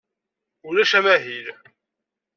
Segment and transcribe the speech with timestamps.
[0.67, 1.47] Ulac amahil.